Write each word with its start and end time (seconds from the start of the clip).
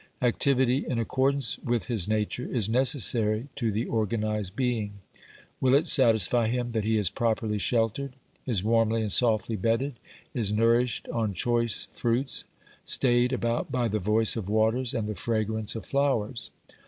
Activity 0.23 0.83
in 0.87 0.97
accordance 0.97 1.59
with 1.59 1.85
his 1.85 2.07
nature 2.07 2.49
is 2.51 2.67
necessary 2.67 3.49
to 3.53 3.71
the 3.71 3.87
organised 3.87 4.55
being. 4.55 4.93
Will 5.59 5.75
it 5.75 5.85
satisfy 5.85 6.47
him 6.47 6.71
that 6.71 6.83
he 6.83 6.97
is 6.97 7.11
properly 7.11 7.59
sheltered, 7.59 8.15
is 8.47 8.63
warmly 8.63 9.01
and 9.01 9.11
softly 9.11 9.55
bedded, 9.55 9.99
is 10.33 10.51
nourished 10.51 11.07
on 11.09 11.35
choice 11.35 11.87
fruits, 11.91 12.45
stayed 12.83 13.31
about 13.31 13.71
by 13.71 13.87
the 13.87 13.99
voice 13.99 14.35
of 14.35 14.49
waters 14.49 14.95
and 14.95 15.07
the 15.07 15.13
fragrance 15.13 15.75
of 15.75 15.85
flowers 15.85 16.49